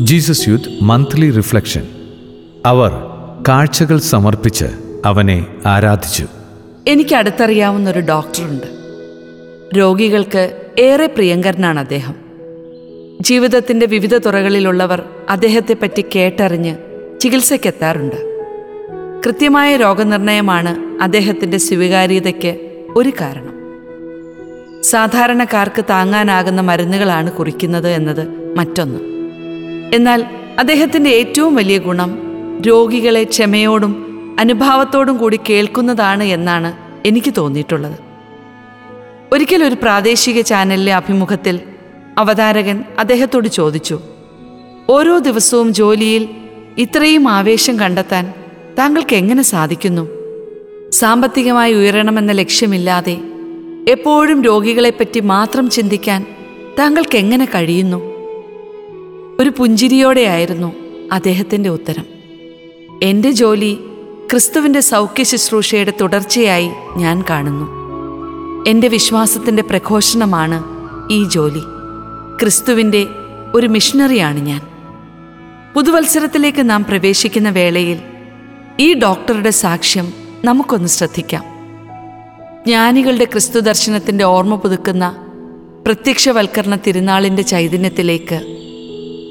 [0.00, 1.86] Jesus youth monthly reflection.
[2.66, 2.92] അവർ
[3.48, 4.64] കാഴ്ചകൾ സമർപ്പിച്ച്
[5.04, 6.26] അവനെ ആരാധിച്ചു.
[6.88, 8.66] എനിക്ക് അടുത്തറിയാവുന്ന ഒരു ഡോക്ടറുണ്ട്.
[9.78, 12.14] രോഗികൾക്ക് ഏറെ പ്രിയങ്കരനാണ് അദ്ദേഹം.
[13.20, 16.76] ജീവിതത്തിന്റെ വിവിധ തുറകളിലുള്ളവർ അദ്ദേഹത്തെപ്പറ്റി കേട്ടറിഞ്ഞ്
[17.20, 18.44] ചികിത്സയ്ക്കെത്താറുണ്ട്.
[19.26, 22.56] കൃത്യമായ രോഗനിർണയമാണ് അദ്ദേഹത്തിന്റെ സ്വീകാര്യതയ്ക്ക്
[22.96, 23.58] ഒരു കാരണം.
[24.82, 29.00] സാധാരണക്കാർക്ക് താങ്ങാനാകുന്ന മരുന്നുകളാണ് കുറിക്കുന്നത് എന്നത് മറ്റൊന്ന്.
[29.94, 30.26] എന്നാൽ
[30.58, 32.18] അദ്ദേഹത്തിന്റെ ഏറ്റവും വലിയ ഗുണം
[32.60, 33.92] രോഗികളെ ക്ഷമയോടും
[34.38, 36.74] അനുഭാവത്തോടും കൂടി കേൾക്കുന്നതാണ് എന്നാണ്
[37.06, 37.98] എനിക്ക് തോന്നിയിട്ടുള്ളത്.
[39.32, 41.60] ഒരിക്കൽ ഒരു പ്രാദേശിക ചാനലിലെ അഭിമുഖത്തിൽ
[42.18, 44.00] അവതാരകൻ അദ്ദേഹത്തോട് ചോദിച്ചു
[44.90, 46.28] ഓരോ ദിവസവും ജോലിയിൽ
[46.78, 48.34] ഇത്രയും ആവേശം കണ്ടെത്താൻ
[48.78, 50.04] താങ്കൾക്ക് എങ്ങനെ സാധിക്കുന്നു?
[50.90, 53.18] സാമ്പത്തികമായി ഉയരണമെന്ന ലക്ഷ്യമില്ലാതെ
[53.88, 56.26] എപ്പോഴും രോഗികളെപ്പറ്റി മാത്രം ചിന്തിക്കാൻ
[56.78, 58.07] താങ്കൾക്ക് എങ്ങനെ കഴിയുന്നു?
[59.40, 60.72] ഒരു പുഞ്ചിരിയോടെയായിരുന്നു
[61.12, 62.06] അദ്ദേഹത്തിന്റെ ഉത്തരം.
[63.02, 63.78] എന്റെ ജോലി
[64.30, 67.66] ക്രിസ്തുവിന്റെ സൗഖ്യ ശുശ്രൂഷയുടെ തുടർച്ചയായി ഞാൻ കാണുന്നു.
[68.68, 70.64] എന്റെ വിശ്വാസത്തിന്റെ പ്രഘോഷണമാണ്
[71.12, 71.60] ഈ ജോലി.
[72.40, 73.06] ക്രിസ്തുവിന്റെ
[73.54, 74.60] ഒരു മിഷണറിയാണ് ഞാൻ.
[75.74, 77.98] പുതുവത്സരത്തിലേക്ക് നാം പ്രവേശിക്കുന്ന വേളയിൽ
[78.80, 80.12] ഈ ഡോക്ടറുടെ സാക്ഷ്യം
[80.44, 81.44] നമുക്കൊന്ന് ശ്രദ്ധിക്കാം.
[82.66, 85.26] ജ്ഞാനികളുടെ ക്രിസ്തു ദർശനത്തിന്റെ ഓർമ്മ പുതുക്കുന്ന
[85.86, 88.64] പ്രത്യക്ഷവൽക്കരണ തിരുനാളിന്റെ ചൈതന്യത്തിലേക്ക്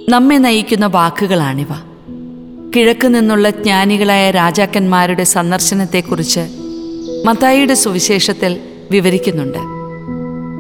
[0.10, 1.68] നമ്മെ നയിക്കുന്ന വാക്കുകളാണിവ.
[2.76, 6.48] കിഴക്ക് നിന്നുള്ള ജ്ഞാനികളായ രാജാക്കന്മാരുടെ സന്ദർശനത്തെക്കുറിച്ച്
[7.26, 8.60] മത്തായിയുടെ സുവിശേഷത്തിൽ
[8.92, 9.58] വിവരിക്കുന്നുണ്ട്.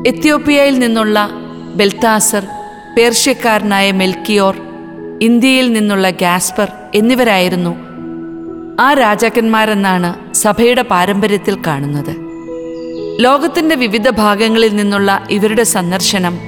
[0.09, 1.29] എത്യോപ്യയിൽ നിന്നുള്ള
[1.75, 2.47] ബെൽത്താസർ
[2.97, 4.57] പേർഷ്യക്കാരനായ മെൽക്കിയോർ
[5.21, 7.75] ഇന്ത്യയിൽ നിന്നുള്ള ഗാസ്പർ എന്നിവരായിരുന്നു
[8.79, 12.15] ആ രാജാക്കന്മാരെന്നാണ് സഭയുടെ പാരമ്പര്യത്തിൽ കാണുന്നത്.
[13.23, 16.39] ലോകത്തിന്റെ വിവിധ ഭാഗങ്ങളിൽ നിന്നുള്ള ഇവരുടെ സന്ദർശനം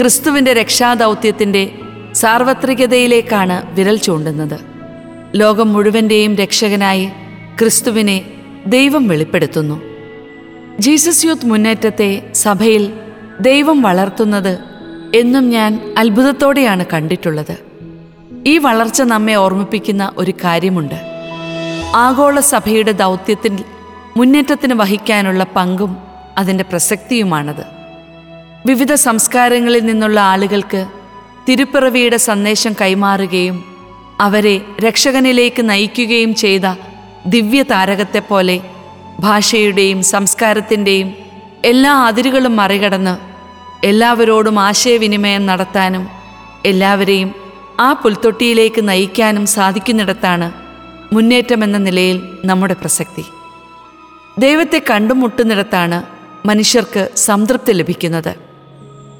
[0.00, 1.79] ക്രിസ്തുവിന്റെ രക്ഷാദൗത്യത്തിന്റെ
[2.20, 4.60] സാർവത്രികതയിലേക്കാണ് വിരൽ ചൂണ്ടുന്നത്.
[5.34, 7.06] ലോകം മുഴുവന്റെയും രക്ഷകനായി
[7.60, 8.24] ക്രിസ്തുവിനെ
[8.66, 9.82] ദൈവം വെളിപ്പെടുത്തുന്നു.
[10.78, 12.92] ജീസസ് യൂത്ത് മുന്നേറ്റത്തെ സഭയിൽ
[13.40, 14.58] ദൈവം വളർത്തുന്നത്
[15.14, 17.56] എന്നും ഞാൻ അത്ഭുതത്തോടെയാണ് കണ്ടിട്ടുള്ളത്.
[18.46, 20.94] ഈ വളർച്ച നമ്മെ ഓർമ്മിപ്പിക്കുന്ന ഒരു കാര്യമുണ്ട്.
[21.94, 23.64] ആഗോള സഭയുടെ ദൗത്യത്തിൽ
[24.16, 25.96] മുന്നേറ്റത്തിന് വഹിക്കാനുള്ള പങ്കും
[26.38, 27.64] അതിന്റെ പ്രസക്തിയുമാണത്.
[28.66, 30.86] വിവിധ സംസ്കാരങ്ങളിൽ നിന്നുള്ള ആളുകൾക്ക്
[31.48, 33.64] തിരുപ്പിറവിയുടെ സന്ദേശം കൈമാറുകയും
[34.20, 36.66] അവരെ രക്ഷകനിലേക്ക് നയിക്കുകയും ചെയ്ത
[37.26, 38.60] ദിവ്യ താരകത്തെപ്പോലെ
[39.20, 41.14] ഭാഷയുടെയും സംസ്കാരത്തിന്റെയും
[41.64, 43.14] എല്ലാ അതിരുകളും മറികടന്ന്
[43.86, 46.08] എല്ലാവരോടും ആശയവിനിമയം നടത്താനും
[46.66, 47.34] എല്ലാവരെയും
[47.80, 50.52] ആ പുൽത്തൊട്ടിയിലേക്ക് നയിക്കാനും സാധിക്കുന്നിടത്താണ്
[51.12, 53.24] മുന്നേറ്റമെന്ന നിലയിൽ നമ്മുടെ പ്രസക്തി.
[54.38, 56.02] ദൈവത്തെ കണ്ടുമുട്ടുന്നിടത്താണ്
[56.48, 58.49] മനുഷ്യർക്ക് സംതൃപ്തി ലഭിക്കുന്നത്.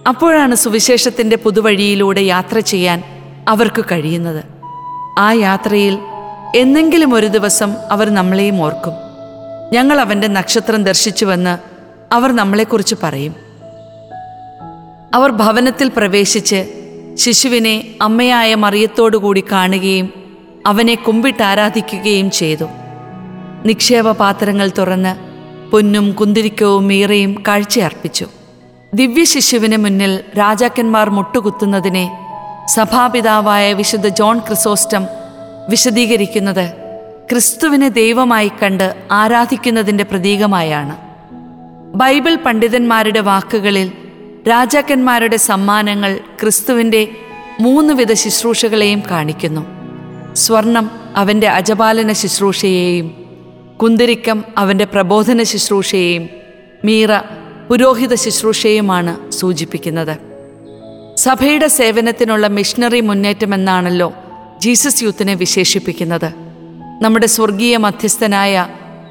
[0.08, 3.02] അപ്പോഴാണ് സുവിശേഷത്തിന്റെ പുതുവഴിയിലൂടെ യാത്ര ചെയ്യാൻ
[3.48, 4.44] അവർക്ക് കഴിയുന്നത്.
[5.18, 5.98] ആ യാത്രയിൽ
[6.56, 8.92] എന്നെങ്കിലും ഒരു ദിവസം അവർ നമ്മളെയും ഓർക്കും.
[9.72, 11.58] ഞങ്ങൾ അവന്റെ നക്ഷത്രം ദർശിച്ചുവെന്ന്
[12.14, 13.34] അവർ നമ്മളെക്കുറിച്ച് പറയും.
[15.14, 16.64] അവർ ഭവനത്തിൽ പ്രവേശിച്ച്
[17.14, 20.12] ശിശുവിനെ അമ്മയായ മറിയത്തോടുകൂടി കാണുകയും
[20.66, 22.64] അവനെ കുമ്പിട്ട് ആരാധിക്കുകയും ചെയ്തു.
[23.64, 25.30] നിക്ഷേപ പാത്രങ്ങൾ തുറന്ന്
[25.70, 28.26] പൊന്നും കുന്തിരിക്കവും മീറയും കാഴ്ചയർപ്പിച്ചു.
[28.94, 32.26] ദിവ്യ ശിശുവിന് മുന്നിൽ രാജാക്കന്മാർ മുട്ടുകുത്തുന്നതിനെ
[32.74, 35.06] സഭാപിതാവായ വിശുദ്ധ ജോൺ ക്രിസോസ്റ്റം
[35.68, 36.72] വിശദീകരിക്കുന്നത്
[37.30, 40.96] ക്രിസ്തുവിനെ ദൈവമായി കണ്ട് ആരാധിക്കുന്നതിന്റെ പ്രതീകമായാണ്.
[41.94, 43.92] ബൈബിൾ പണ്ഡിതന്മാരുടെ വാക്കുകളിൽ
[44.48, 47.08] രാജാക്കന്മാരുടെ സമ്മാനങ്ങൾ ക്രിസ്തുവിന്റെ
[47.60, 49.66] മൂന്ന് വിധ ശുശ്രൂഷകളെയും കാണിക്കുന്നു.
[50.34, 53.24] സ്വർണം അവന്റെ അജപാലന ശുശ്രൂഷയെയും
[53.82, 56.28] കുന്തിരിക്കം അവന്റെ പ്രബോധന ശുശ്രൂഷയെയും
[56.84, 57.08] മീറ
[57.70, 60.18] പുരോഹിത ശുശ്രൂഷയുമാണ് സൂചിപ്പിക്കുന്നത്.
[61.16, 64.12] സഭയുടെ സേവനത്തിനുള്ള മിഷണറി മുന്നേറ്റമെന്നാണല്ലോ
[64.58, 66.32] ജീസസ് യൂത്തിനെ വിശേഷിപ്പിക്കുന്നത്.
[67.02, 68.68] നമ്മുടെ സ്വർഗീയ മധ്യസ്ഥനായ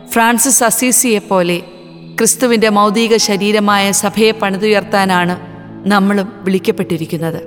[0.10, 1.58] ഫ്രാൻസിസ് അസീസിയെപ്പോലെ
[2.18, 5.40] ക്രിസ്തുവിന്റെ മൗതിക ശരീരമായ സഭയെ പണിതുയർത്താനാണ്
[5.88, 7.44] നമ്മളും വിളിക്കപ്പെട്ടിരിക്കുന്നത്.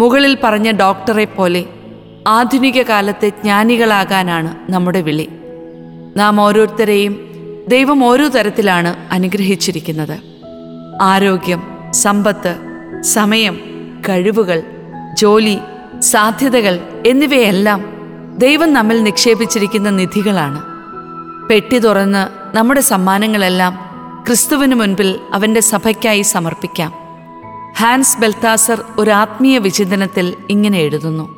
[0.00, 1.64] മുകളിൽ പറഞ്ഞ ഡോക്ടറെ പോലെ
[2.26, 5.28] ആധുനിക കാലത്തെ ജ്ഞാനികളാകാനാണ് നമ്മുടെ വിളി.
[6.16, 7.31] നാം ഓരോരുത്തരെയും
[7.68, 10.18] ദൈവം ഓരോ തരത്തിലാണ് അനുഗ്രഹിച്ചിരിക്കുന്നത്.
[11.02, 12.56] ആരോഗ്യം സമ്പത്ത്
[13.00, 13.60] സമയം
[14.08, 14.62] കഴിവുകൾ
[15.18, 15.58] ജോലി
[16.00, 17.84] സാധ്യതകൾ എന്നിവയെല്ലാം
[18.38, 20.62] ദൈവം നമ്മിൽ നിക്ഷേപിച്ചിരിക്കുന്ന നിധികളാണ്.
[21.48, 23.78] പെട്ടി തുറന്ന് നമ്മുടെ സമ്മാനങ്ങളെല്ലാം
[24.26, 26.92] ക്രിസ്തുവിന് മുൻപിൽ അവന്റെ സഭയ്ക്കായി സമർപ്പിക്കാം.
[27.78, 31.36] ഹാൻസ് ബെൽത്താസർ ഒരു ആത്മീയ വിചിന്തനത്തിൽ ഇങ്ങനെ എഴുതുന്നു.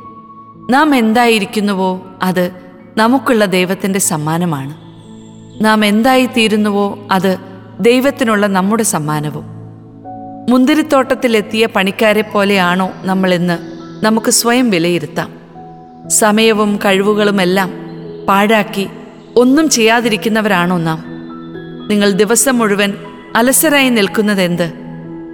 [0.70, 2.50] നാം എന്തായിരിക്കുന്നുവോ അത്
[2.96, 4.83] നമുക്കുള്ള ദൈവത്തിന്റെ സമ്മാനമാണ്.
[5.60, 7.36] നാം എന്തായിത്തീരുന്നുവോ അത്
[7.80, 9.44] ദൈവത്തിനുള്ള നമ്മുടെ സമ്മാനവും.
[10.50, 13.58] മുന്തിരിത്തോട്ടത്തിലെത്തിയ പണിക്കാരെ പോലെയാണോ നമ്മളിന്ന്
[14.04, 15.32] നമുക്ക് സ്വയം വിലയിരുത്താം.
[16.08, 17.72] സമയവും കഴിവുകളുമെല്ലാം
[18.28, 18.88] പാഴാക്കി
[19.36, 21.04] ഒന്നും ചെയ്യാതിരിക്കുന്നവരാണോ നാം?
[21.88, 22.92] നിങ്ങൾ ദിവസം മുഴുവൻ
[23.36, 24.72] അലസരായി നിൽക്കുന്നതെന്ത്?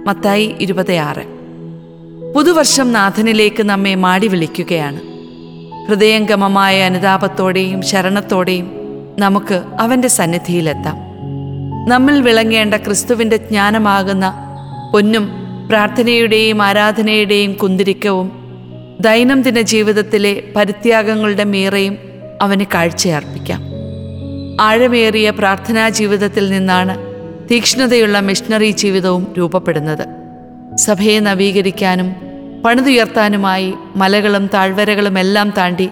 [0.05, 1.23] മത്തായി ഇരുപത്തിയാറ്.
[2.35, 4.99] പുതുവർഷം നാഥനിലേക്ക് നമ്മെ മാടി വിളിക്കുകയാണ്.
[5.87, 8.80] ഹൃദയംഗമമായ അനുതാപത്തോടെയും ശരണത്തോടെയും
[9.21, 10.97] നമുക്ക് അവന്റെ സന്നിധിയിലെത്താം.
[11.89, 14.33] നമ്മിൽ വിളങ്ങേണ്ട ക്രിസ്തുവിന്റെ ജ്ഞാനമാകുന്ന
[14.93, 15.29] പൊന്നും
[15.69, 18.27] പ്രാർത്ഥനയുടെയും ആരാധനയുടെയും കുന്തിരിക്കവും
[18.99, 21.97] ദൈനംദിന ജീവിതത്തിലെ പരിത്യാഗങ്ങളുടെ മീറയും
[22.41, 23.61] അവന് കാഴ്ചയർപ്പിക്കാം.
[24.61, 26.97] ആഴമേറിയ പ്രാർത്ഥനാ ജീവിതത്തിൽ നിന്നാണ്
[27.51, 30.05] തീക്ഷ്ണതയുള്ള മിഷണറി ജീവിതവും രൂപപ്പെടുന്നത്.
[30.75, 32.15] സഭയെ നവീകരിക്കാനും
[32.65, 35.89] പണിതുയർത്താനുമായി മലകളും താഴ്വരകളും എല്ലാം താണ്ടി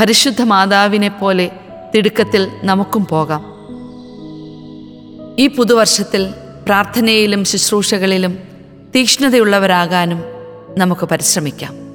[0.00, 1.50] പരിശുദ്ധ മാതാവിനെ പോലെ
[1.94, 3.44] തിടുക്കത്തിൽ നമുക്കും പോകാം.
[5.38, 6.30] ഈ പുതുവർഷത്തിൽ
[6.64, 8.38] പ്രാർത്ഥനയിലും ശുശ്രൂഷകളിലും
[8.94, 10.24] തീക്ഷ്ണതയുള്ളവരാകാനും
[10.78, 11.87] നമുക്ക് പരിശ്രമിക്കാം.